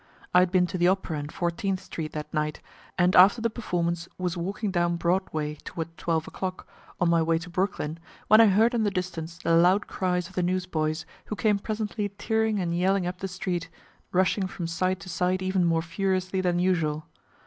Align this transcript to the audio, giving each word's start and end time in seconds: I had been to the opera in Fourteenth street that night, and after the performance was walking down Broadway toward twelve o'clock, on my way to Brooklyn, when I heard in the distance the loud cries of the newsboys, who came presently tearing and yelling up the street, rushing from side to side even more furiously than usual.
I 0.33 0.39
had 0.39 0.51
been 0.51 0.65
to 0.65 0.79
the 0.79 0.87
opera 0.87 1.19
in 1.19 1.29
Fourteenth 1.29 1.79
street 1.79 2.13
that 2.13 2.33
night, 2.33 2.59
and 2.97 3.15
after 3.15 3.39
the 3.39 3.51
performance 3.51 4.07
was 4.17 4.35
walking 4.35 4.71
down 4.71 4.95
Broadway 4.95 5.59
toward 5.63 5.95
twelve 5.95 6.27
o'clock, 6.27 6.67
on 6.99 7.07
my 7.07 7.21
way 7.21 7.37
to 7.37 7.51
Brooklyn, 7.51 7.99
when 8.27 8.41
I 8.41 8.47
heard 8.47 8.73
in 8.73 8.81
the 8.81 8.89
distance 8.89 9.37
the 9.37 9.55
loud 9.55 9.85
cries 9.85 10.27
of 10.27 10.33
the 10.33 10.41
newsboys, 10.41 11.05
who 11.25 11.35
came 11.35 11.59
presently 11.59 12.09
tearing 12.17 12.59
and 12.59 12.75
yelling 12.75 13.05
up 13.05 13.19
the 13.19 13.27
street, 13.27 13.69
rushing 14.11 14.47
from 14.47 14.65
side 14.65 14.99
to 15.01 15.09
side 15.09 15.43
even 15.43 15.65
more 15.65 15.83
furiously 15.83 16.41
than 16.41 16.57
usual. 16.57 17.05